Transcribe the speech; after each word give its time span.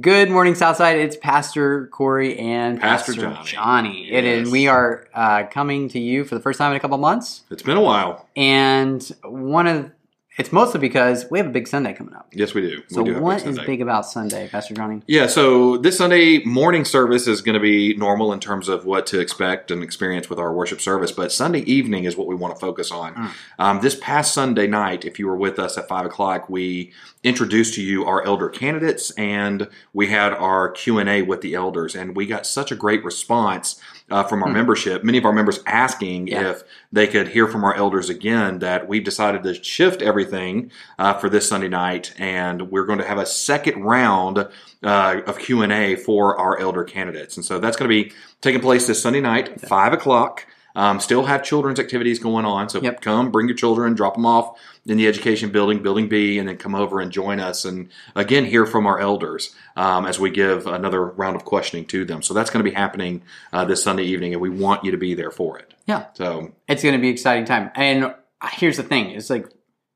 Good 0.00 0.28
morning, 0.28 0.56
Southside. 0.56 0.98
It's 0.98 1.16
Pastor 1.16 1.86
Corey 1.86 2.36
and 2.36 2.80
Pastor 2.80 3.12
Pastor, 3.12 3.30
Johnny. 3.46 4.02
Johnny. 4.02 4.10
It 4.12 4.24
is. 4.24 4.50
We 4.50 4.66
are 4.66 5.06
uh, 5.14 5.44
coming 5.44 5.88
to 5.90 6.00
you 6.00 6.24
for 6.24 6.34
the 6.34 6.40
first 6.40 6.58
time 6.58 6.72
in 6.72 6.76
a 6.76 6.80
couple 6.80 6.98
months, 6.98 7.42
It's 7.48 7.62
been 7.62 7.76
a 7.76 7.80
while. 7.80 8.26
and 8.34 9.00
one 9.22 9.68
of 9.68 9.92
it's 10.36 10.50
mostly 10.50 10.80
because 10.80 11.30
we 11.30 11.38
have 11.38 11.46
a 11.46 11.50
big 11.50 11.68
Sunday 11.68 11.92
coming 11.92 12.14
up. 12.14 12.26
Yes, 12.32 12.54
we 12.54 12.62
do. 12.62 12.82
So, 12.88 13.02
we 13.02 13.10
do 13.10 13.20
what 13.20 13.44
Big 13.44 13.46
is 13.46 13.58
big 13.60 13.80
about 13.80 14.04
Sunday, 14.04 14.48
Pastor 14.48 14.74
Johnny? 14.74 15.00
Yeah, 15.06 15.28
so 15.28 15.76
this 15.76 15.96
Sunday 15.96 16.42
morning 16.44 16.84
service 16.84 17.28
is 17.28 17.40
going 17.40 17.54
to 17.54 17.60
be 17.60 17.94
normal 17.96 18.32
in 18.32 18.40
terms 18.40 18.68
of 18.68 18.84
what 18.84 19.06
to 19.08 19.20
expect 19.20 19.70
and 19.70 19.82
experience 19.82 20.28
with 20.28 20.40
our 20.40 20.52
worship 20.52 20.80
service, 20.80 21.12
but 21.12 21.30
Sunday 21.30 21.60
evening 21.60 22.02
is 22.02 22.16
what 22.16 22.26
we 22.26 22.34
want 22.34 22.52
to 22.52 22.60
focus 22.60 22.90
on. 22.90 23.14
Mm. 23.14 23.30
Um, 23.60 23.80
this 23.80 23.96
past 24.00 24.34
Sunday 24.34 24.66
night, 24.66 25.04
if 25.04 25.20
you 25.20 25.28
were 25.28 25.36
with 25.36 25.60
us 25.60 25.78
at 25.78 25.86
five 25.86 26.04
o'clock, 26.04 26.50
we 26.50 26.92
introduced 27.22 27.74
to 27.74 27.82
you 27.82 28.04
our 28.04 28.24
elder 28.24 28.48
candidates 28.48 29.12
and 29.12 29.68
we 29.92 30.08
had 30.08 30.32
our 30.32 30.70
Q 30.70 30.98
and 30.98 31.08
A 31.08 31.22
with 31.22 31.42
the 31.42 31.54
elders, 31.54 31.94
and 31.94 32.16
we 32.16 32.26
got 32.26 32.44
such 32.44 32.72
a 32.72 32.76
great 32.76 33.04
response. 33.04 33.80
Uh, 34.10 34.22
from 34.22 34.42
our 34.42 34.50
Hmm. 34.50 34.56
membership, 34.56 35.02
many 35.02 35.16
of 35.16 35.24
our 35.24 35.32
members 35.32 35.60
asking 35.66 36.26
Yeah. 36.28 36.50
if 36.50 36.62
they 36.92 37.06
could 37.06 37.28
hear 37.28 37.46
from 37.48 37.64
our 37.64 37.74
elders 37.74 38.10
again. 38.10 38.58
That 38.58 38.86
we've 38.86 39.02
decided 39.02 39.42
to 39.44 39.54
shift 39.64 40.02
everything 40.02 40.70
uh, 40.98 41.14
for 41.14 41.30
this 41.30 41.48
Sunday 41.48 41.68
night, 41.68 42.12
and 42.18 42.70
we're 42.70 42.84
going 42.84 42.98
to 42.98 43.06
have 43.06 43.16
a 43.16 43.24
second 43.24 43.82
round 43.82 44.46
uh, 44.82 45.20
of 45.26 45.38
Q 45.38 45.62
and 45.62 45.72
A 45.72 45.96
for 45.96 46.38
our 46.38 46.58
elder 46.60 46.84
candidates, 46.84 47.36
and 47.38 47.46
so 47.46 47.58
that's 47.58 47.78
going 47.78 47.88
to 47.90 48.04
be 48.04 48.12
taking 48.42 48.60
place 48.60 48.86
this 48.86 49.00
Sunday 49.00 49.22
night, 49.22 49.58
five 49.62 49.94
o'clock. 49.94 50.46
Um, 50.76 50.98
still 50.98 51.24
have 51.24 51.44
children's 51.44 51.78
activities 51.78 52.18
going 52.18 52.44
on, 52.44 52.68
so 52.68 52.80
Yep. 52.80 53.00
come, 53.00 53.30
bring 53.30 53.46
your 53.46 53.56
children, 53.56 53.94
drop 53.94 54.14
them 54.14 54.26
off 54.26 54.58
in 54.86 54.96
the 54.96 55.06
education 55.06 55.50
building, 55.50 55.82
Building 55.82 56.08
B, 56.08 56.38
and 56.38 56.48
then 56.48 56.56
come 56.56 56.74
over 56.74 57.00
and 57.00 57.12
join 57.12 57.38
us, 57.40 57.64
and 57.64 57.88
again 58.16 58.44
hear 58.44 58.66
from 58.66 58.86
our 58.86 58.98
elders 58.98 59.54
um, 59.76 60.04
as 60.04 60.18
we 60.18 60.30
give 60.30 60.66
another 60.66 61.04
round 61.04 61.36
of 61.36 61.44
questioning 61.44 61.86
to 61.86 62.04
them. 62.04 62.22
So 62.22 62.34
that's 62.34 62.50
going 62.50 62.64
to 62.64 62.68
be 62.70 62.74
happening 62.74 63.22
uh, 63.52 63.64
this 63.64 63.82
Sunday 63.84 64.04
evening, 64.04 64.32
and 64.32 64.42
we 64.42 64.50
want 64.50 64.84
you 64.84 64.90
to 64.90 64.98
be 64.98 65.14
there 65.14 65.30
for 65.30 65.58
it. 65.58 65.72
Yeah, 65.86 66.06
So 66.14 66.52
it's 66.66 66.82
going 66.82 66.94
to 66.94 67.00
be 67.00 67.08
an 67.08 67.14
exciting 67.14 67.44
time. 67.44 67.70
And 67.76 68.14
here's 68.54 68.76
the 68.76 68.82
thing: 68.82 69.10
it's 69.10 69.30
like 69.30 69.48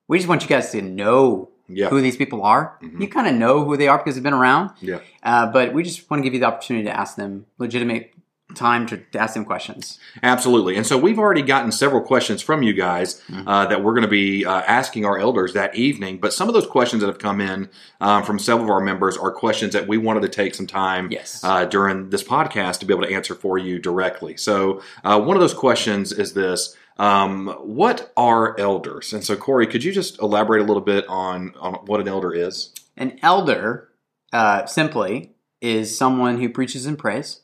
we 0.06 0.19
just 0.19 0.28
want 0.28 0.42
you 0.42 0.48
guys 0.48 0.70
to 0.72 0.80
know 0.83 1.50
yeah, 1.69 1.89
who 1.91 2.00
these 2.00 2.17
people 2.17 2.42
are. 2.45 2.78
Mhm. 2.83 3.00
You 3.00 3.08
kind 3.08 3.27
of 3.27 3.34
know 3.34 3.64
who 3.64 3.77
they 3.77 3.89
are 3.89 3.98
because 3.98 4.14
they've 4.14 4.22
been 4.22 4.33
around. 4.33 4.70
yeah. 4.80 5.00
Uh, 5.22 5.47
but 5.52 5.74
we 5.74 5.83
just 5.83 6.08
want 6.11 6.20
to 6.20 6.24
give 6.24 6.34
you 6.34 6.41
the 6.41 6.47
opportunity 6.47 6.84
to 6.86 6.97
ask 6.98 7.17
them 7.17 7.45
legitimate 7.58 8.12
time 8.54 8.86
to, 8.86 8.96
to 8.96 9.18
ask 9.18 9.34
them 9.34 9.44
questions. 9.44 9.98
Absolutely. 10.22 10.77
And 10.77 10.86
so 10.86 10.96
we've 10.96 11.18
already 11.18 11.42
gotten 11.42 11.70
several 11.70 12.00
questions 12.00 12.41
from 12.42 12.62
you 12.62 12.72
guys 12.72 13.20
Mm-hmm. 13.28 13.46
uh, 13.46 13.66
that 13.66 13.84
we're 13.84 13.92
going 13.92 14.02
to 14.02 14.08
be 14.08 14.44
uh, 14.46 14.62
asking 14.62 15.05
our 15.05 15.18
elders 15.18 15.52
that 15.52 15.74
evening. 15.74 16.18
But 16.18 16.32
some 16.32 16.48
of 16.48 16.55
those 16.55 16.66
questions 16.66 17.02
that 17.02 17.08
have 17.08 17.18
come 17.18 17.40
in 17.42 17.68
um, 18.00 18.22
from 18.24 18.38
several 18.38 18.64
of 18.64 18.70
our 18.70 18.80
members 18.80 19.16
are 19.18 19.30
questions 19.30 19.74
that 19.74 19.86
we 19.86 19.98
wanted 19.98 20.22
to 20.22 20.28
take 20.30 20.55
some 20.55 20.66
time 20.66 21.10
Yes. 21.10 21.42
uh, 21.44 21.66
during 21.66 22.08
this 22.10 22.24
podcast 22.24 22.78
to 22.80 22.86
be 22.86 22.94
able 22.94 23.05
to 23.06 23.12
answer 23.14 23.34
for 23.34 23.58
you 23.58 23.78
directly. 23.78 24.36
So 24.38 24.83
uh, 25.05 25.20
one 25.20 25.36
of 25.36 25.40
those 25.40 25.55
questions 25.55 26.12
is 26.12 26.33
this. 26.33 26.74
Um, 26.96 27.48
what 27.62 28.12
are 28.16 28.58
elders? 28.58 29.12
And 29.12 29.22
so, 29.22 29.36
Corey, 29.36 29.66
could 29.66 29.84
you 29.84 29.92
just 29.92 30.18
elaborate 30.20 30.62
a 30.62 30.64
little 30.64 30.83
bit 30.83 31.05
on, 31.08 31.55
on 31.60 31.74
what 31.86 32.00
an 32.00 32.08
elder 32.08 32.33
is? 32.33 32.72
An 32.96 33.18
elder, 33.22 33.90
uh, 34.33 34.66
simply, 34.66 35.33
is 35.60 35.96
someone 35.96 36.40
who 36.40 36.48
preaches 36.48 36.86
and 36.86 36.98
prays, 36.98 37.42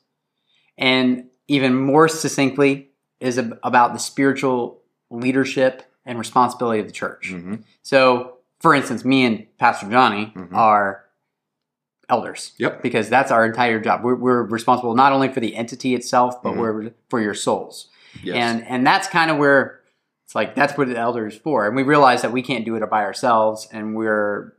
and 0.78 1.24
even 1.48 1.74
more 1.74 2.08
succinctly, 2.08 2.90
is 3.20 3.38
ab- 3.38 3.58
about 3.62 3.92
the 3.92 3.98
spiritual 3.98 4.80
leadership 5.10 5.82
and 6.06 6.18
responsibility 6.18 6.80
of 6.80 6.86
the 6.86 6.92
church. 6.92 7.30
Mm-hmm. 7.32 7.56
So, 7.82 8.38
for 8.60 8.74
instance, 8.74 9.04
me 9.04 9.24
and 9.24 9.46
Pastor 9.58 9.88
Johnny 9.90 10.32
Mhm. 10.36 10.52
are 10.54 11.04
elders. 12.08 12.52
Yep. 12.58 12.82
Because 12.82 13.08
that's 13.08 13.30
our 13.30 13.46
entire 13.46 13.80
job. 13.80 14.02
We're, 14.04 14.14
we're 14.14 14.42
responsible 14.42 14.94
not 14.94 15.12
only 15.12 15.28
for 15.28 15.40
the 15.40 15.54
entity 15.56 15.94
itself, 15.94 16.42
but 16.42 16.54
Mhm. 16.54 16.58
we're 16.58 16.90
for 17.08 17.20
your 17.20 17.34
souls. 17.34 17.88
Yes. 18.22 18.36
And 18.36 18.64
and 18.68 18.86
that's 18.86 19.08
kind 19.08 19.30
of 19.30 19.38
where 19.38 19.80
it's 20.24 20.34
like 20.34 20.54
that's 20.54 20.76
what 20.78 20.88
the 20.88 20.96
elder 20.98 21.26
is 21.26 21.36
for. 21.36 21.66
And 21.66 21.74
we 21.74 21.82
realize 21.82 22.22
that 22.22 22.32
we 22.32 22.42
can't 22.42 22.64
do 22.64 22.76
it 22.76 22.90
by 22.90 23.02
ourselves, 23.04 23.68
and 23.72 23.94
we're 23.96 24.52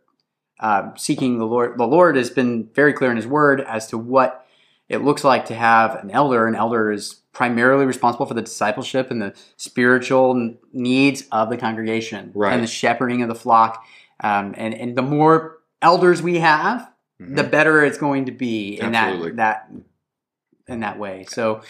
uh, 0.59 0.93
seeking 0.95 1.37
the 1.37 1.45
Lord. 1.45 1.77
The 1.77 1.85
Lord 1.85 2.15
has 2.15 2.29
been 2.29 2.69
very 2.73 2.93
clear 2.93 3.11
in 3.11 3.17
His 3.17 3.27
Word 3.27 3.59
as 3.61 3.87
to 3.87 3.97
what 3.97 4.44
it 4.89 4.99
looks 5.03 5.23
like 5.23 5.45
to 5.45 5.55
have 5.55 5.95
an 5.95 6.11
elder. 6.11 6.47
An 6.47 6.55
elder 6.55 6.91
is 6.91 7.15
primarily 7.33 7.85
responsible 7.85 8.25
for 8.25 8.33
the 8.33 8.41
discipleship 8.41 9.11
and 9.11 9.21
the 9.21 9.33
spiritual 9.57 10.55
needs 10.71 11.23
of 11.31 11.49
the 11.49 11.57
congregation 11.57 12.31
Right. 12.33 12.53
and 12.53 12.63
the 12.63 12.67
shepherding 12.67 13.21
of 13.21 13.27
the 13.27 13.35
flock. 13.35 13.83
Um, 14.21 14.53
and 14.57 14.73
and 14.73 14.95
the 14.95 15.01
more 15.01 15.57
elders 15.81 16.21
we 16.21 16.39
have, 16.39 16.89
Mhm. 17.21 17.35
the 17.35 17.43
better 17.43 17.83
it's 17.83 17.97
going 17.97 18.25
to 18.25 18.31
be 18.31 18.79
in 18.79 18.95
Absolutely. 18.95 19.31
that 19.31 19.67
that 19.69 20.73
in 20.73 20.79
that 20.79 20.97
way. 20.97 21.25
So 21.27 21.61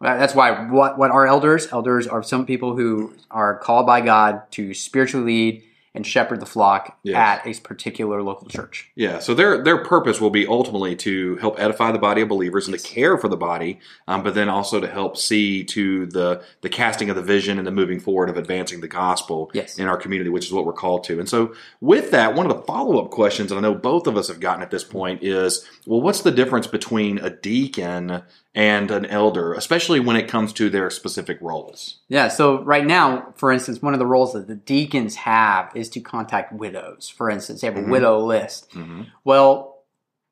that's 0.00 0.34
why 0.34 0.68
what 0.70 0.98
what 0.98 1.10
are 1.10 1.26
elders? 1.26 1.68
Elders 1.72 2.06
are 2.06 2.22
some 2.22 2.46
people 2.46 2.76
who 2.76 3.12
are 3.30 3.58
called 3.58 3.86
by 3.86 4.00
God 4.00 4.50
to 4.52 4.72
spiritually 4.74 5.26
lead 5.26 5.62
and 5.94 6.06
shepherd 6.06 6.40
the 6.40 6.46
flock 6.46 6.98
Yes. 7.02 7.16
at 7.16 7.46
a 7.46 7.60
particular 7.60 8.22
local 8.22 8.48
church. 8.48 8.90
Yeah, 8.94 9.18
so 9.18 9.34
their 9.34 9.62
their 9.62 9.84
purpose 9.84 10.20
will 10.20 10.30
be 10.30 10.46
ultimately 10.46 10.96
to 10.96 11.36
help 11.36 11.60
edify 11.60 11.92
the 11.92 11.98
body 11.98 12.22
of 12.22 12.28
believers 12.28 12.66
and 12.66 12.78
to 12.78 12.82
care 12.82 13.18
for 13.18 13.28
the 13.28 13.36
body, 13.36 13.78
um, 14.08 14.22
but 14.22 14.34
then 14.34 14.48
also 14.48 14.80
to 14.80 14.86
help 14.88 15.16
see 15.16 15.64
to 15.64 16.06
the 16.06 16.42
the 16.62 16.68
casting 16.70 17.10
of 17.10 17.16
the 17.16 17.22
vision 17.22 17.58
and 17.58 17.66
the 17.66 17.70
moving 17.70 18.00
forward 18.00 18.30
of 18.30 18.36
advancing 18.36 18.80
the 18.80 18.88
gospel 18.88 19.50
Yes. 19.52 19.78
in 19.78 19.86
our 19.86 19.96
community, 19.96 20.30
which 20.30 20.46
is 20.46 20.52
what 20.52 20.64
we're 20.64 20.72
called 20.72 21.04
to. 21.04 21.18
And 21.18 21.28
so, 21.28 21.54
with 21.80 22.10
that, 22.12 22.34
one 22.34 22.50
of 22.50 22.56
the 22.56 22.62
follow 22.62 22.98
up 23.04 23.10
questions 23.10 23.50
that 23.50 23.56
I 23.56 23.60
know 23.60 23.74
both 23.74 24.06
of 24.06 24.16
us 24.16 24.28
have 24.28 24.40
gotten 24.40 24.62
at 24.62 24.70
this 24.70 24.84
point 24.84 25.22
is, 25.22 25.66
well, 25.86 26.00
what's 26.00 26.22
the 26.22 26.30
difference 26.30 26.66
between 26.66 27.18
a 27.18 27.30
deacon 27.30 28.22
and 28.54 28.90
an 28.90 29.06
elder, 29.06 29.54
especially 29.54 29.98
when 29.98 30.14
it 30.16 30.28
comes 30.28 30.52
to 30.54 30.68
their 30.68 30.90
specific 30.90 31.38
roles? 31.40 31.98
Yeah, 32.08 32.28
so 32.28 32.62
right 32.62 32.84
now, 32.86 33.32
for 33.36 33.50
instance, 33.50 33.80
one 33.80 33.94
of 33.94 33.98
the 33.98 34.06
roles 34.06 34.34
that 34.34 34.46
the 34.46 34.54
deacons 34.54 35.14
have 35.16 35.70
is 35.74 35.81
to 35.90 36.00
contact 36.00 36.52
widows. 36.52 37.08
For 37.08 37.30
instance, 37.30 37.60
they 37.60 37.66
have 37.66 37.76
a 37.76 37.80
Mhm. 37.82 37.90
widow 37.90 38.18
list. 38.24 38.70
Mm-hmm. 38.70 39.02
Well, 39.24 39.78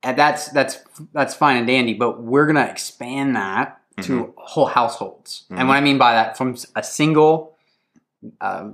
and 0.03 0.17
that's 0.19 0.49
that's 0.49 0.79
that's 1.13 1.35
fine 1.35 1.57
and 1.59 1.67
dandy, 1.67 1.95
but 1.95 2.23
we're 2.23 2.47
gonna 2.47 2.67
expand 2.67 3.37
that 3.37 3.81
to 4.03 4.33
whole 4.39 4.67
households. 4.67 5.45
And 5.51 5.69
what 5.69 5.77
I 5.77 5.81
mean 5.83 5.99
by 5.99 6.13
that, 6.15 6.37
from 6.39 6.57
a 6.75 6.83
single 6.83 7.57
uh, 8.41 8.69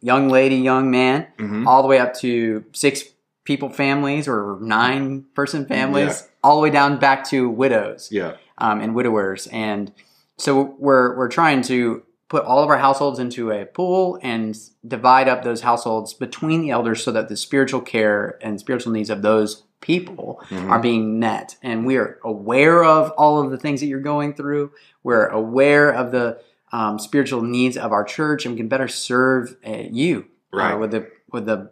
young 0.00 0.28
lady, 0.28 0.56
young 0.56 0.90
man, 0.90 1.26
Mm-hmm. 1.38 1.66
all 1.68 1.82
the 1.82 1.88
way 1.88 1.98
up 1.98 2.14
to 2.20 2.64
six 2.72 3.04
people 3.44 3.68
families 3.70 4.28
or 4.28 4.58
nine 4.60 5.24
person 5.34 5.66
families, 5.66 6.28
all 6.44 6.56
the 6.56 6.62
way 6.62 6.70
down 6.70 6.98
back 6.98 7.24
to 7.30 7.48
widows 7.50 8.08
Yeah. 8.12 8.36
um, 8.58 8.80
and 8.80 8.94
widowers. 8.94 9.46
And 9.48 9.92
so 10.38 10.74
we're 10.78 11.16
we're 11.16 11.28
trying 11.28 11.62
to 11.62 12.02
put 12.32 12.44
all 12.46 12.62
of 12.64 12.70
our 12.70 12.78
households 12.78 13.18
into 13.18 13.50
a 13.50 13.66
pool 13.66 14.18
and 14.22 14.58
divide 14.88 15.28
up 15.28 15.42
those 15.44 15.60
households 15.60 16.14
between 16.14 16.62
the 16.62 16.70
elders 16.70 17.02
so 17.04 17.12
that 17.12 17.28
the 17.28 17.36
spiritual 17.36 17.82
care 17.82 18.38
and 18.40 18.58
spiritual 18.58 18.90
needs 18.90 19.10
of 19.10 19.20
those 19.20 19.64
people 19.82 20.40
Mhm. 20.48 20.70
are 20.70 20.78
being 20.80 21.18
met. 21.20 21.56
And 21.62 21.84
we 21.84 21.98
are 21.98 22.18
aware 22.24 22.82
of 22.84 23.10
all 23.18 23.38
of 23.42 23.50
the 23.50 23.58
things 23.58 23.80
that 23.80 23.86
you're 23.86 24.00
going 24.14 24.32
through. 24.32 24.70
We're 25.02 25.26
aware 25.26 25.90
of 25.90 26.10
the 26.10 26.38
um, 26.72 26.98
spiritual 26.98 27.42
needs 27.42 27.76
of 27.76 27.92
our 27.92 28.02
church, 28.02 28.46
and 28.46 28.54
we 28.54 28.58
can 28.60 28.68
better 28.68 28.88
serve 28.88 29.56
uh, 29.66 29.82
you 29.90 30.24
uh, 30.54 30.78
with 30.78 30.90
the 30.92 31.06
with 31.30 31.44
the 31.44 31.68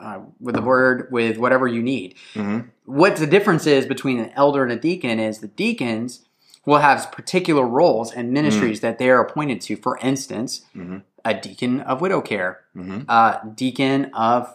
uh, 0.00 0.20
with 0.40 0.54
the 0.54 0.62
word 0.62 1.08
with 1.10 1.36
whatever 1.36 1.68
you 1.68 1.82
need 1.82 2.14
Mm-hmm. 2.34 2.60
what 2.86 3.16
the 3.16 3.26
difference 3.26 3.66
is 3.66 3.84
between 3.86 4.18
an 4.18 4.30
elder 4.34 4.62
and 4.62 4.72
a 4.72 4.76
deacon 4.76 5.20
is 5.20 5.38
the 5.40 5.48
deacons 5.48 6.23
will 6.66 6.78
have 6.78 7.10
particular 7.12 7.64
roles 7.66 8.12
and 8.12 8.32
ministries 8.32 8.80
that 8.80 8.98
they 8.98 9.10
are 9.10 9.20
appointed 9.20 9.60
to. 9.62 9.76
For 9.76 9.98
instance, 9.98 10.62
Mhm. 10.76 11.02
a 11.24 11.34
deacon 11.34 11.80
of 11.80 12.00
widow 12.00 12.20
care, 12.20 12.60
Mm-hmm. 12.76 13.08
a 13.08 13.40
deacon 13.54 14.06
of 14.14 14.52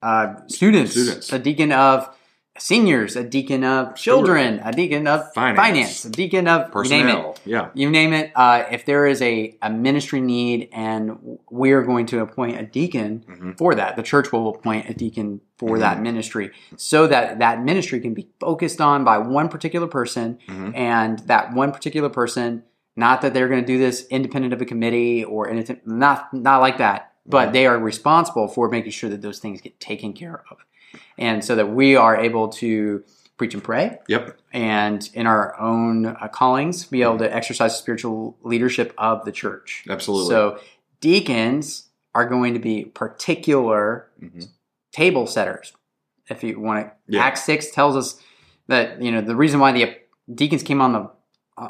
uh, 0.00 0.34
students, 0.46 0.92
Students. 0.92 1.32
a 1.32 1.38
deacon 1.40 1.72
of 1.72 2.08
seniors, 2.58 3.16
a 3.16 3.24
deacon 3.24 3.64
of 3.64 3.94
children, 3.94 4.60
a 4.64 4.72
deacon 4.72 5.06
of 5.06 5.32
Finance. 5.34 5.56
finance, 5.58 6.04
a 6.04 6.10
deacon 6.10 6.46
of 6.48 6.70
you 6.74 6.82
name 6.90 7.08
it. 7.08 7.12
Personnel. 7.12 7.36
Yeah. 7.44 7.68
You 7.74 7.90
name 7.90 8.12
it. 8.12 8.32
Uh, 8.34 8.64
if 8.70 8.84
there 8.84 9.06
is 9.06 9.20
a, 9.22 9.56
a 9.62 9.70
ministry 9.70 10.20
need 10.20 10.68
and 10.72 11.38
we 11.50 11.72
are 11.72 11.82
going 11.82 12.06
to 12.06 12.20
appoint 12.20 12.58
a 12.60 12.64
deacon 12.64 13.24
Mhm. 13.28 13.58
for 13.58 13.74
that, 13.74 13.96
the 13.96 14.02
church 14.02 14.32
will 14.32 14.48
appoint 14.54 14.88
a 14.88 14.94
deacon 14.94 15.40
for 15.58 15.76
Mhm. 15.76 15.80
that 15.80 16.00
ministry 16.02 16.50
so 16.76 17.06
that 17.06 17.38
that 17.40 17.62
ministry 17.64 18.00
can 18.00 18.14
be 18.14 18.28
focused 18.40 18.80
on 18.80 19.04
by 19.04 19.18
one 19.18 19.48
particular 19.48 19.86
person 19.86 20.38
Mhm. 20.48 20.76
and 20.76 21.18
that 21.20 21.52
one 21.52 21.72
particular 21.72 22.08
person, 22.08 22.62
not 22.96 23.22
that 23.22 23.34
they're 23.34 23.48
going 23.48 23.60
to 23.60 23.66
do 23.66 23.78
this 23.78 24.06
independent 24.10 24.52
of 24.52 24.60
a 24.60 24.64
committee 24.64 25.24
or 25.24 25.48
anything, 25.48 25.80
not, 25.86 26.32
not 26.34 26.58
like 26.60 26.78
that, 26.78 27.07
but 27.28 27.52
they 27.52 27.66
are 27.66 27.78
responsible 27.78 28.48
for 28.48 28.68
making 28.68 28.90
sure 28.92 29.10
that 29.10 29.22
those 29.22 29.38
things 29.38 29.60
get 29.60 29.78
taken 29.80 30.12
care 30.12 30.42
of. 30.50 30.56
And 31.18 31.44
so 31.44 31.54
that 31.56 31.66
we 31.70 31.94
are 31.96 32.16
able 32.16 32.48
to 32.48 33.04
preach 33.36 33.54
and 33.54 33.62
pray 33.62 33.98
Yep. 34.08 34.36
and 34.52 35.08
in 35.14 35.26
our 35.26 35.58
own 35.60 36.06
uh, 36.06 36.26
callings 36.28 36.84
be 36.86 37.02
able 37.02 37.18
to 37.18 37.32
exercise 37.34 37.72
the 37.72 37.78
spiritual 37.78 38.36
leadership 38.42 38.92
of 38.98 39.24
the 39.24 39.30
church. 39.30 39.84
Absolutely. 39.88 40.30
So 40.34 40.58
deacons 41.00 41.88
are 42.14 42.26
going 42.28 42.54
to 42.54 42.58
be 42.60 42.86
particular 42.86 44.08
Mhm. 44.20 44.48
table 44.92 45.26
setters. 45.26 45.72
If 46.28 46.42
you 46.42 46.58
want 46.58 46.86
to, 46.86 46.92
Yeah. 47.06 47.22
Acts 47.22 47.44
six 47.44 47.70
tells 47.70 47.94
us 47.96 48.20
that 48.66 49.00
you 49.00 49.12
know 49.12 49.20
the 49.20 49.36
reason 49.36 49.60
why 49.60 49.70
the 49.72 49.96
deacons 50.34 50.62
came 50.64 50.80
on 50.80 50.92
the 50.92 51.08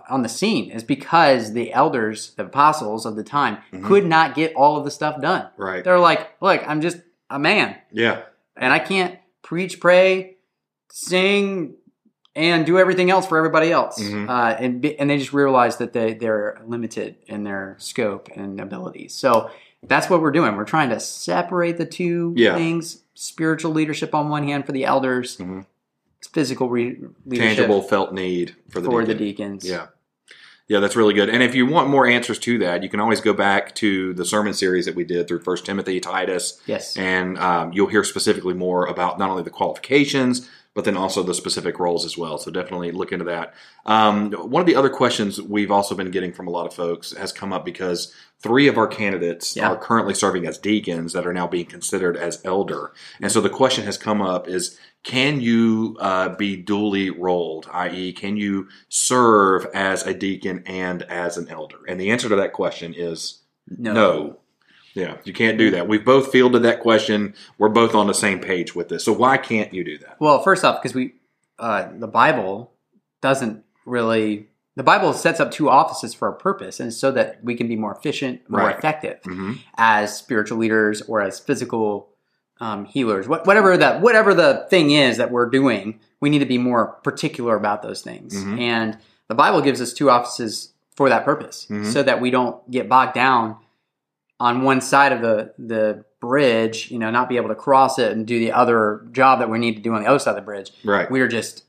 on 0.08 0.22
the 0.22 0.28
scene 0.28 0.70
is 0.70 0.82
because 0.82 1.52
the 1.52 1.72
elders, 1.72 2.32
the 2.36 2.44
apostles 2.44 3.06
of 3.06 3.16
the 3.16 3.24
time, 3.24 3.58
Mhm. 3.72 3.84
could 3.84 4.06
not 4.06 4.34
get 4.34 4.54
all 4.54 4.76
of 4.76 4.84
the 4.84 4.90
stuff 4.90 5.20
done. 5.20 5.46
Right. 5.56 5.82
They're 5.84 5.98
like, 5.98 6.28
look, 6.40 6.62
I'm 6.66 6.80
just 6.80 6.98
a 7.30 7.38
man, 7.38 7.76
Yeah. 7.92 8.20
and 8.56 8.72
I 8.72 8.78
can't 8.78 9.16
preach, 9.42 9.80
pray, 9.80 10.36
sing, 10.90 11.74
and 12.34 12.64
do 12.66 12.78
everything 12.78 13.10
else 13.10 13.26
for 13.26 13.36
everybody 13.36 13.72
else. 13.72 13.98
Mhm. 14.00 14.28
Uh, 14.28 14.56
and 14.58 14.84
and 14.84 15.10
they 15.10 15.18
just 15.18 15.32
realize 15.32 15.78
that 15.78 15.92
they 15.92 16.14
they're 16.14 16.60
limited 16.66 17.16
in 17.26 17.44
their 17.44 17.76
scope 17.78 18.28
and 18.34 18.60
abilities. 18.60 19.14
So 19.14 19.50
that's 19.82 20.08
what 20.10 20.20
we're 20.20 20.30
doing. 20.30 20.56
We're 20.56 20.64
trying 20.64 20.90
to 20.90 21.00
separate 21.00 21.78
the 21.78 21.86
two 21.86 22.34
Yeah. 22.36 22.54
things: 22.54 23.02
spiritual 23.14 23.72
leadership 23.72 24.14
on 24.14 24.28
one 24.28 24.44
hand 24.44 24.66
for 24.66 24.72
the 24.72 24.84
elders, 24.84 25.36
Mhm. 25.38 25.66
Physical 26.32 26.68
re- 26.68 26.96
Tangible 27.32 27.82
felt 27.82 28.12
need 28.12 28.56
for 28.70 28.80
the 28.80 28.90
for 28.90 29.00
deacon. 29.02 29.16
the 29.18 29.24
deacons. 29.24 29.68
Yeah. 29.68 29.86
Yeah, 30.68 30.80
that's 30.80 30.96
really 30.96 31.14
good. 31.14 31.30
And 31.30 31.42
if 31.42 31.54
you 31.54 31.64
want 31.64 31.88
more 31.88 32.06
answers 32.06 32.38
to 32.40 32.58
that, 32.58 32.82
you 32.82 32.90
can 32.90 33.00
always 33.00 33.22
go 33.22 33.32
back 33.32 33.74
to 33.76 34.12
the 34.12 34.24
sermon 34.26 34.52
series 34.52 34.84
that 34.84 34.94
we 34.94 35.02
did 35.02 35.26
through 35.26 35.40
First 35.40 35.64
Timothy, 35.64 35.98
Titus, 35.98 36.60
Yes. 36.66 36.94
and 36.94 37.38
um, 37.38 37.72
you'll 37.72 37.86
hear 37.86 38.04
specifically 38.04 38.52
more 38.52 38.84
about 38.84 39.18
not 39.18 39.30
only 39.30 39.42
the 39.42 39.48
qualifications 39.50 40.46
but 40.78 40.84
then 40.84 40.96
also 40.96 41.24
the 41.24 41.34
specific 41.34 41.80
roles 41.80 42.04
as 42.04 42.16
well. 42.16 42.38
So 42.38 42.52
definitely 42.52 42.92
look 42.92 43.10
into 43.10 43.24
that. 43.24 43.52
Um, 43.84 44.30
one 44.30 44.60
of 44.60 44.66
the 44.68 44.76
other 44.76 44.88
questions 44.90 45.42
we've 45.42 45.72
also 45.72 45.96
been 45.96 46.12
getting 46.12 46.32
from 46.32 46.46
a 46.46 46.52
lot 46.52 46.66
of 46.68 46.72
folks 46.72 47.12
has 47.16 47.32
come 47.32 47.52
up 47.52 47.64
because 47.64 48.14
three 48.38 48.68
of 48.68 48.78
our 48.78 48.86
candidates 48.86 49.56
Yeah. 49.56 49.70
are 49.70 49.76
currently 49.76 50.14
serving 50.14 50.46
as 50.46 50.56
deacons 50.56 51.14
that 51.14 51.26
are 51.26 51.32
now 51.32 51.48
being 51.48 51.66
considered 51.66 52.16
as 52.16 52.40
elder, 52.44 52.92
and 53.20 53.32
so 53.32 53.40
the 53.40 53.50
question 53.50 53.86
has 53.86 53.98
come 53.98 54.22
up: 54.22 54.46
is 54.46 54.78
can 55.02 55.40
you 55.40 55.96
uh, 55.98 56.28
be 56.36 56.54
duly 56.54 57.10
rolled, 57.10 57.66
i.e., 57.72 58.12
can 58.12 58.36
you 58.36 58.68
serve 58.88 59.66
as 59.74 60.06
a 60.06 60.14
deacon 60.14 60.62
and 60.64 61.02
as 61.02 61.36
an 61.36 61.48
elder? 61.48 61.78
And 61.88 62.00
the 62.00 62.12
answer 62.12 62.28
to 62.28 62.36
that 62.36 62.52
question 62.52 62.94
is 62.96 63.40
no. 63.66 63.92
no. 63.94 64.38
Yeah, 64.98 65.16
you 65.24 65.32
can't 65.32 65.56
do 65.58 65.70
that. 65.70 65.86
We've 65.88 66.04
both 66.04 66.32
fielded 66.32 66.62
that 66.64 66.80
question. 66.80 67.34
We're 67.58 67.68
both 67.68 67.94
on 67.94 68.06
the 68.08 68.14
same 68.14 68.40
page 68.40 68.74
with 68.74 68.88
this. 68.88 69.04
So 69.04 69.12
why 69.12 69.36
can't 69.36 69.72
you 69.72 69.84
do 69.84 69.96
that? 69.98 70.16
Well, 70.20 70.42
first 70.42 70.64
off, 70.64 70.82
because 70.82 70.94
we 70.94 71.14
uh, 71.58 71.88
the 71.98 72.08
Bible 72.08 72.72
doesn't 73.22 73.64
really 73.86 74.48
the 74.76 74.82
Bible 74.84 75.12
sets 75.12 75.40
up 75.40 75.50
two 75.50 75.68
offices 75.68 76.14
for 76.14 76.28
a 76.28 76.32
purpose, 76.36 76.78
and 76.80 76.92
so 76.94 77.10
that 77.12 77.42
we 77.42 77.54
can 77.56 77.66
be 77.68 77.74
more 77.76 77.92
efficient, 77.92 78.48
more 78.48 78.60
Right. 78.60 78.78
effective 78.78 79.18
hmm 79.24 79.54
as 79.76 80.16
spiritual 80.16 80.58
leaders 80.58 81.02
or 81.02 81.20
as 81.20 81.38
physical 81.40 82.08
um, 82.60 82.84
healers. 82.86 83.28
What, 83.28 83.46
whatever 83.46 83.76
that 83.76 84.00
whatever 84.00 84.34
the 84.34 84.66
thing 84.70 84.90
is 84.90 85.16
that 85.18 85.30
we're 85.30 85.48
doing, 85.50 86.00
we 86.20 86.28
need 86.30 86.40
to 86.40 86.46
be 86.46 86.58
more 86.58 86.86
particular 87.04 87.54
about 87.54 87.82
those 87.82 88.02
things. 88.02 88.34
Mhm. 88.34 88.58
And 88.60 88.98
the 89.28 89.34
Bible 89.36 89.60
gives 89.60 89.80
us 89.80 89.92
two 89.92 90.10
offices 90.10 90.72
for 90.96 91.08
that 91.08 91.24
purpose, 91.24 91.66
Mhm. 91.70 91.86
so 91.92 92.02
that 92.02 92.20
we 92.20 92.30
don't 92.32 92.68
get 92.70 92.88
bogged 92.88 93.14
down 93.14 93.56
on 94.40 94.62
one 94.62 94.80
side 94.80 95.12
of 95.12 95.20
the 95.20 95.52
the 95.58 96.04
bridge, 96.20 96.90
you 96.90 96.98
know, 96.98 97.10
not 97.10 97.28
be 97.28 97.36
able 97.36 97.48
to 97.48 97.54
cross 97.54 97.98
it 97.98 98.12
and 98.12 98.26
do 98.26 98.38
the 98.38 98.52
other 98.52 99.06
job 99.12 99.38
that 99.38 99.50
we 99.50 99.58
need 99.58 99.76
to 99.76 99.82
do 99.82 99.94
on 99.94 100.02
the 100.02 100.08
other 100.08 100.18
side 100.18 100.30
of 100.30 100.36
the 100.36 100.42
bridge. 100.42 100.72
Right. 100.84 101.10
We 101.10 101.20
are 101.20 101.28
just 101.28 101.64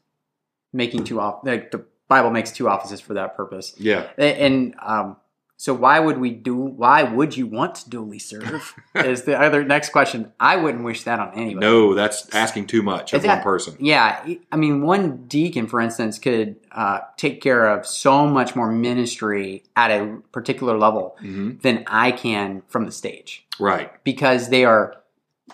making 0.74 1.04
two 1.04 1.20
off. 1.20 1.42
Like 1.44 1.72
the 1.72 1.86
Bible 2.08 2.32
makes 2.32 2.52
two 2.52 2.68
offices 2.68 3.00
for 3.00 3.14
that 3.14 3.36
purpose. 3.36 3.76
Yeah. 3.78 4.08
And 4.18 4.76
um, 4.82 5.18
so, 5.62 5.74
why 5.74 6.00
would 6.00 6.20
we 6.20 6.30
do? 6.30 6.56
Why 6.56 7.04
would 7.04 7.36
you 7.36 7.46
want 7.46 7.76
to 7.76 7.90
duly 7.90 8.18
serve? 8.18 8.74
is 8.96 9.24
the 9.24 9.38
other 9.38 9.62
next 9.66 9.90
question. 9.90 10.32
I 10.40 10.56
wouldn't 10.56 10.86
wish 10.86 11.04
that 11.04 11.20
on 11.20 11.34
anybody. 11.34 11.66
No, 11.68 11.94
that's 11.94 12.34
asking 12.34 12.68
too 12.68 12.82
much 12.82 13.12
of 13.12 13.18
It's 13.18 13.28
one 13.28 13.42
person. 13.42 13.76
Yeah, 13.78 14.26
I 14.54 14.56
mean, 14.56 14.84
one 14.84 15.28
deacon, 15.28 15.68
for 15.68 15.82
instance, 15.82 16.18
could 16.18 16.56
uh, 16.72 17.00
take 17.18 17.42
care 17.42 17.66
of 17.66 17.86
so 17.86 18.26
much 18.26 18.56
more 18.56 18.72
ministry 18.72 19.64
at 19.76 19.92
a 19.92 20.20
particular 20.32 20.78
level 20.78 21.18
hmm 21.20 21.58
than 21.62 21.84
I 21.88 22.12
can 22.14 22.62
from 22.70 22.86
the 22.86 22.94
stage 22.94 23.46
Right. 23.60 23.92
because 24.06 24.48
they 24.48 24.64
are 24.64 24.96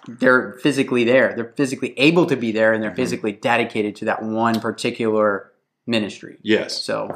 they're 0.07 0.53
physically 0.61 1.03
there. 1.03 1.33
They're 1.35 1.53
physically 1.57 1.97
able 1.97 2.27
to 2.27 2.35
be 2.35 2.51
there, 2.51 2.73
and 2.73 2.83
they're 2.83 2.91
Mhm. 2.91 2.95
physically 2.97 3.31
dedicated 3.31 3.95
to 3.95 4.05
that 4.05 4.21
one 4.21 4.59
particular 4.59 5.51
ministry. 5.87 6.37
Yes. 6.43 6.79
So 6.83 7.09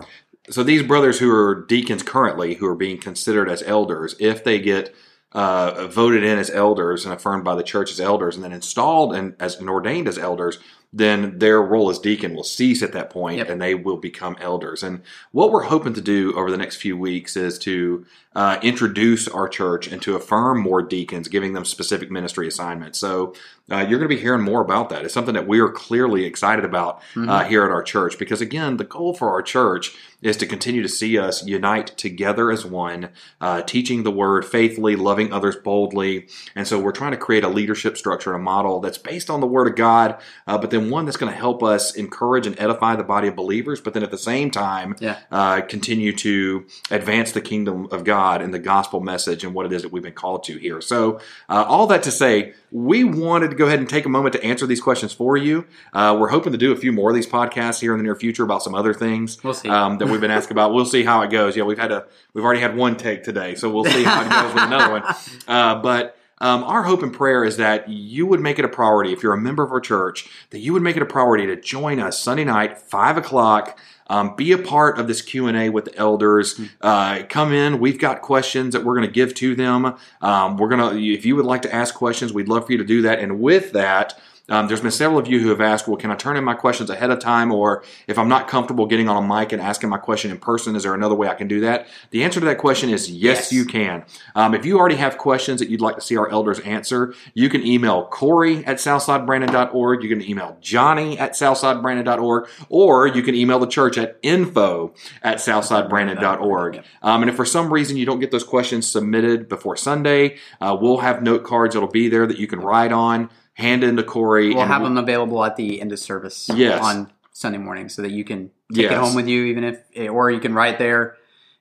So 0.50 0.64
these 0.64 0.84
brothers 0.84 1.20
who 1.20 1.32
are 1.32 1.54
deacons 1.54 2.02
currently, 2.02 2.56
who 2.56 2.66
are 2.66 2.76
being 2.76 2.98
considered 2.98 3.50
as 3.50 3.62
elders, 3.64 4.16
if 4.20 4.44
they 4.44 4.60
get 4.60 4.96
uh, 5.32 5.88
voted 5.88 6.24
in 6.24 6.40
as 6.40 6.50
elders 6.50 7.06
and 7.06 7.14
affirmed 7.14 7.44
by 7.44 7.56
the 7.56 7.64
church 7.64 7.92
as 7.92 8.00
elders, 8.00 8.36
and 8.36 8.44
then 8.44 8.52
installed 8.52 9.14
and 9.14 9.36
as 9.40 9.60
and 9.60 9.70
ordained 9.70 10.08
as 10.08 10.18
elders, 10.18 10.58
then 10.92 11.38
their 11.38 11.62
role 11.62 11.92
as 11.92 12.00
deacon 12.00 12.34
will 12.34 12.44
cease 12.44 12.82
at 12.82 12.94
that 12.94 13.12
point, 13.12 13.38
Yep. 13.38 13.50
and 13.50 13.62
they 13.62 13.76
will 13.76 13.98
become 13.98 14.36
elders. 14.42 14.82
And 14.82 15.02
what 15.32 15.52
we're 15.52 15.64
hoping 15.64 15.94
to 15.94 16.02
do 16.02 16.34
over 16.36 16.50
the 16.50 16.58
next 16.58 16.78
few 16.78 16.98
weeks 16.98 17.38
is 17.38 17.60
to 17.60 18.06
uh, 18.36 18.58
introduce 18.62 19.28
our 19.28 19.48
church 19.48 19.88
and 19.88 20.02
to 20.02 20.16
affirm 20.16 20.60
more 20.62 20.82
deacons, 20.82 21.28
giving 21.28 21.54
them 21.54 21.66
specific 21.66 22.10
ministry 22.10 22.48
assignments. 22.48 22.98
So 22.98 23.34
uh, 23.72 23.80
you're 23.80 24.00
going 24.00 24.10
to 24.10 24.16
be 24.16 24.22
hearing 24.22 24.42
more 24.42 24.62
about 24.62 24.90
that. 24.90 25.04
It's 25.04 25.14
something 25.14 25.34
that 25.34 25.48
we 25.48 25.60
are 25.60 25.70
clearly 25.70 26.26
excited 26.26 26.64
about 26.64 27.02
mhm. 27.16 27.28
uh, 27.28 27.44
here 27.44 27.66
at 27.66 27.72
our 27.72 27.84
church 27.84 28.18
because 28.18 28.40
again 28.40 28.78
the 28.78 28.84
goal 28.84 29.14
for 29.14 29.30
our 29.30 29.42
church 29.42 29.96
is 30.22 30.38
to 30.38 30.46
continue 30.46 30.82
to 30.82 30.90
see 30.90 31.18
us 31.18 31.46
unite 31.46 31.88
together 31.98 32.52
as 32.52 32.66
one 32.66 33.10
uh, 33.42 33.62
teaching 33.64 34.04
the 34.04 34.12
word 34.12 34.46
faithfully 34.46 34.96
loving 34.96 35.19
others 35.32 35.56
boldly 35.58 36.28
and 36.56 36.68
so 36.68 36.80
we're 36.80 36.92
trying 36.92 37.12
to 37.12 37.18
create 37.18 37.44
a 37.44 37.48
leadership 37.50 37.98
structure 37.98 38.34
a 38.34 38.40
model 38.40 38.80
that's 38.80 38.98
based 38.98 39.30
on 39.30 39.40
the 39.42 39.48
word 39.48 39.68
of 39.68 39.76
god 39.76 40.18
uh, 40.48 40.58
but 40.58 40.72
then 40.72 40.90
one 40.90 41.06
that's 41.06 41.18
going 41.18 41.32
to 41.32 41.38
help 41.38 41.62
us 41.64 41.96
encourage 41.96 42.48
and 42.48 42.60
edify 42.60 42.96
the 42.96 43.04
body 43.04 43.28
of 43.28 43.36
believers 43.36 43.82
but 43.82 43.94
then 43.94 44.04
at 44.04 44.12
the 44.12 44.18
same 44.18 44.50
time 44.52 44.96
Yeah. 45.00 45.18
uh, 45.32 45.62
continue 45.62 46.14
to 46.18 46.66
advance 46.92 47.32
the 47.32 47.42
kingdom 47.42 47.88
of 47.92 48.04
god 48.04 48.42
and 48.42 48.54
the 48.54 48.60
gospel 48.60 49.00
message 49.00 49.44
and 49.44 49.54
what 49.54 49.66
it 49.66 49.74
is 49.74 49.82
that 49.82 49.92
we've 49.92 50.04
been 50.04 50.14
called 50.14 50.44
to 50.46 50.58
here 50.58 50.82
so 50.82 51.20
uh, 51.50 51.66
all 51.68 51.88
that 51.88 52.04
to 52.04 52.12
say 52.12 52.54
we 52.72 53.04
wanted 53.04 53.50
to 53.50 53.56
go 53.56 53.66
ahead 53.66 53.80
and 53.80 53.90
take 53.90 54.06
a 54.06 54.10
moment 54.10 54.34
to 54.34 54.44
answer 54.44 54.66
these 54.68 54.82
questions 54.82 55.12
for 55.12 55.36
you 55.36 55.66
uh, 55.94 56.16
we're 56.20 56.30
hoping 56.30 56.52
to 56.52 56.58
do 56.58 56.72
a 56.72 56.76
few 56.76 56.92
more 56.92 57.10
of 57.10 57.16
these 57.16 57.28
podcasts 57.28 57.82
here 57.82 57.94
in 57.94 57.98
the 57.98 58.04
near 58.04 58.16
future 58.16 58.44
about 58.44 58.62
some 58.64 58.76
other 58.76 58.94
things 58.94 59.44
we'll 59.44 59.54
see. 59.54 59.68
um, 59.70 59.98
that 59.98 60.08
we've 60.08 60.22
been 60.22 60.32
asked 60.32 60.52
about. 60.52 60.74
We'll 60.74 60.86
see 60.86 61.04
how 61.04 61.22
it 61.22 61.30
goes. 61.32 61.56
Yeah, 61.56 61.64
we've 61.64 61.78
had 61.80 61.92
a 61.92 62.06
we've 62.34 62.44
already 62.44 62.60
had 62.62 62.76
one 62.76 62.96
take 62.96 63.24
today, 63.24 63.56
so 63.56 63.70
we'll 63.70 63.86
see 63.86 64.04
how 64.04 64.22
it 64.22 64.30
goes 64.30 64.54
with 64.54 64.64
another 64.64 64.92
one. 64.92 65.09
Uh, 65.48 65.82
but 65.82 66.16
um, 66.42 66.64
our 66.64 66.84
hope 66.84 67.04
and 67.04 67.14
prayer 67.14 67.44
is 67.44 67.58
that 67.58 67.90
you 67.90 68.26
would 68.26 68.40
make 68.40 68.60
it 68.60 68.66
a 68.66 68.70
priority 68.70 69.12
if 69.12 69.22
you're 69.24 69.34
a 69.34 69.42
member 69.42 69.64
of 69.64 69.72
our 69.72 69.82
church 69.82 70.30
that 70.52 70.60
you 70.60 70.74
would 70.74 70.82
make 70.82 70.96
it 70.96 71.02
a 71.02 71.06
priority 71.06 71.46
to 71.48 71.60
join 71.60 72.00
us 72.00 72.22
Sunday 72.22 72.46
night, 72.46 72.78
five 72.78 73.18
o'clock. 73.18 73.78
Um, 74.08 74.36
be 74.36 74.52
a 74.54 74.58
part 74.58 74.98
of 74.98 75.08
this 75.08 75.22
Q 75.22 75.48
and 75.48 75.56
A 75.56 75.70
with 75.70 75.86
the 75.86 75.96
elders. 75.96 76.60
Uh, 76.82 77.24
come 77.30 77.54
in. 77.54 77.80
We've 77.80 78.00
got 78.00 78.24
questions 78.24 78.74
that 78.74 78.84
we're 78.84 78.96
going 78.96 79.06
to 79.06 79.14
give 79.14 79.36
to 79.36 79.54
them. 79.54 79.98
Um, 80.22 80.58
we're 80.58 80.70
gonna. 80.70 80.96
If 80.96 81.26
you 81.26 81.36
would 81.36 81.46
like 81.46 81.62
to 81.64 81.74
ask 81.74 81.94
questions, 81.94 82.34
we'd 82.34 82.48
love 82.48 82.66
for 82.66 82.72
you 82.72 82.80
to 82.80 82.84
do 82.84 83.04
that. 83.04 83.20
And 83.20 83.40
with 83.40 83.72
that, 83.74 84.20
um, 84.50 84.68
there's 84.68 84.82
been 84.82 84.92
several 84.92 85.20
of 85.20 85.28
you 85.28 85.40
who 85.40 85.50
have 85.50 85.62
asked, 85.62 85.88
well, 85.88 85.98
can 85.98 86.12
I 86.12 86.16
turn 86.16 86.38
in 86.38 86.44
my 86.44 86.54
questions 86.56 86.90
ahead 86.90 87.12
of 87.12 87.20
time? 87.20 87.52
Or 87.52 87.84
if 88.08 88.18
I'm 88.18 88.28
not 88.28 88.48
comfortable 88.48 88.86
getting 88.86 89.08
on 89.08 89.24
a 89.24 89.28
mic 89.40 89.52
and 89.52 89.62
asking 89.62 89.90
my 89.90 89.98
question 89.98 90.32
in 90.32 90.38
person, 90.40 90.76
is 90.76 90.84
there 90.84 90.94
another 90.94 91.16
way 91.16 91.28
I 91.28 91.36
can 91.36 91.48
do 91.48 91.62
that? 91.62 91.88
The 92.12 92.24
answer 92.24 92.40
to 92.40 92.46
that 92.48 92.58
question 92.58 92.90
is 92.90 93.10
yes, 93.10 93.38
Yes. 93.40 93.52
you 93.54 93.66
can. 93.66 94.04
Um, 94.36 94.54
if 94.54 94.66
you 94.66 94.78
already 94.80 94.96
have 94.96 95.18
questions 95.18 95.60
that 95.60 95.70
you'd 95.70 95.82
like 95.82 95.96
to 95.96 96.02
see 96.02 96.18
our 96.18 96.30
elders 96.30 96.60
answer, 96.62 97.14
you 97.34 97.50
can 97.50 97.66
email 97.66 98.06
Corey 98.08 98.66
at 98.66 98.78
southsidebrandon.org. 98.78 100.04
You 100.04 100.10
can 100.10 100.22
email 100.22 100.58
Johnny 100.62 101.18
at 101.18 101.32
southsidebrandon.org, 101.34 102.48
or 102.70 103.08
you 103.08 103.22
can 103.24 103.36
email 103.36 103.60
the 103.60 103.68
church 103.68 103.98
at 103.98 104.18
info 104.22 104.94
at 105.24 105.38
southsidebrandon.org. 105.38 106.84
Um, 107.02 107.22
and 107.24 107.30
if 107.30 107.36
for 107.36 107.46
some 107.46 107.72
reason 107.72 107.98
you 107.98 108.06
don't 108.06 108.20
get 108.20 108.32
those 108.32 108.44
questions 108.44 108.88
submitted 108.88 109.48
before 109.50 109.76
Sunday, 109.76 110.38
uh, 110.62 110.78
we'll 110.80 110.98
have 111.00 111.22
note 111.24 111.44
cards 111.44 111.74
that'll 111.76 111.90
be 111.90 112.10
there 112.10 112.26
that 112.28 112.38
you 112.40 112.48
can 112.48 112.60
write 112.60 112.92
on, 112.92 113.30
hand 113.60 113.84
in 113.84 113.98
to 113.98 114.04
Corey. 114.04 114.50
We'll 114.50 114.62
and 114.64 114.72
have 114.72 114.82
them 114.84 114.98
available 114.98 115.44
at 115.44 115.56
the 115.56 115.82
end 115.82 115.92
of 115.92 116.00
service 116.00 116.50
Yes. 116.56 116.82
on 116.84 117.12
Sunday 117.34 117.58
morning, 117.60 117.90
so 117.90 118.02
that 118.02 118.12
you 118.12 118.24
can 118.24 118.50
take 118.74 118.84
Yes. 118.84 118.92
it 118.94 118.98
home 118.98 119.16
with 119.16 119.28
you, 119.28 119.44
even 119.46 119.64
if, 119.64 120.10
or 120.10 120.32
you 120.32 120.40
can 120.40 120.54
write 120.54 120.80
there. 120.80 121.18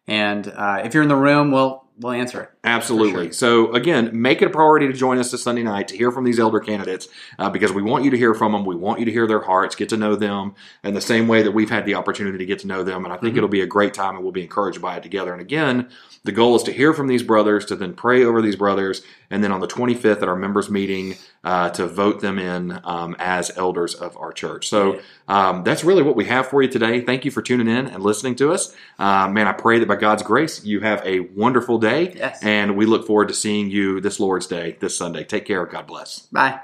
And 0.06 0.46
uh, 0.48 0.80
if 0.84 0.94
you're 0.94 1.02
in 1.02 1.08
the 1.08 1.16
room, 1.16 1.50
we'll 1.50 1.84
we'll 2.00 2.12
answer 2.12 2.42
it. 2.42 2.50
Absolutely. 2.64 3.28
For 3.28 3.32
So 3.34 3.72
again, 3.72 4.10
make 4.12 4.42
it 4.42 4.46
a 4.46 4.50
priority 4.50 4.86
to 4.86 4.92
join 4.92 5.18
us 5.18 5.30
this 5.30 5.42
Sunday 5.42 5.62
night 5.62 5.88
to 5.88 5.96
hear 5.96 6.10
from 6.10 6.24
these 6.24 6.38
elder 6.38 6.60
candidates 6.60 7.08
uh, 7.38 7.50
because 7.50 7.72
we 7.72 7.82
want 7.82 8.04
you 8.04 8.10
to 8.10 8.16
hear 8.16 8.34
from 8.34 8.52
them. 8.52 8.64
We 8.64 8.76
want 8.76 9.00
you 9.00 9.04
to 9.06 9.12
hear 9.12 9.26
their 9.26 9.42
hearts, 9.42 9.74
get 9.74 9.88
to 9.90 9.96
know 9.96 10.16
them 10.16 10.54
in 10.84 10.94
the 10.94 11.00
same 11.00 11.28
way 11.28 11.42
that 11.42 11.52
we've 11.52 11.70
had 11.70 11.86
the 11.86 11.94
opportunity 11.94 12.38
to 12.38 12.46
get 12.46 12.60
to 12.60 12.66
know 12.66 12.82
them. 12.82 13.04
And 13.04 13.12
I 13.12 13.16
think 13.16 13.34
Mhm. 13.34 13.38
it'll 13.38 13.48
be 13.48 13.60
a 13.62 13.66
great 13.66 13.94
time 13.94 14.14
and 14.14 14.22
we'll 14.22 14.32
be 14.32 14.42
encouraged 14.42 14.80
by 14.80 14.96
it 14.96 15.02
together. 15.02 15.32
And 15.32 15.40
again, 15.40 15.88
the 16.24 16.32
goal 16.32 16.56
is 16.56 16.62
to 16.64 16.72
hear 16.72 16.92
from 16.92 17.06
these 17.08 17.22
brothers, 17.22 17.64
to 17.66 17.76
then 17.76 17.94
pray 17.94 18.24
over 18.24 18.42
these 18.42 18.56
brothers, 18.56 19.02
and 19.30 19.42
then 19.42 19.52
on 19.52 19.60
the 19.60 19.66
25th 19.66 20.22
at 20.22 20.28
our 20.28 20.36
members 20.36 20.70
meeting 20.70 21.16
uh, 21.44 21.70
to 21.70 21.86
vote 21.86 22.20
them 22.20 22.38
in 22.38 22.80
um, 22.84 23.14
as 23.18 23.56
elders 23.56 23.94
of 23.94 24.16
our 24.16 24.32
church. 24.32 24.68
So 24.68 24.98
um, 25.28 25.62
that's 25.62 25.84
really 25.84 26.02
what 26.02 26.16
we 26.16 26.24
have 26.26 26.46
for 26.48 26.62
you 26.62 26.68
today. 26.68 27.00
Thank 27.00 27.24
you 27.24 27.30
for 27.30 27.42
tuning 27.42 27.68
in 27.68 27.86
and 27.86 28.02
listening 28.02 28.34
to 28.36 28.52
us. 28.52 28.74
Uh, 28.98 29.28
man, 29.28 29.46
I 29.46 29.52
pray 29.52 29.78
that 29.78 29.86
by 29.88 29.96
God's 29.96 30.22
grace, 30.22 30.64
you 30.64 30.80
have 30.80 31.00
a 31.06 31.20
wonderful 31.20 31.78
day. 31.78 31.87
Yes. 32.14 32.42
And 32.42 32.76
we 32.76 32.86
look 32.86 33.06
forward 33.06 33.28
to 33.28 33.34
seeing 33.34 33.70
you 33.70 34.00
this 34.00 34.20
Lord's 34.20 34.46
Day, 34.46 34.76
this 34.80 34.96
Sunday. 34.96 35.24
Take 35.24 35.44
care. 35.46 35.64
God 35.66 35.86
bless. 35.86 36.20
Bye. 36.32 36.60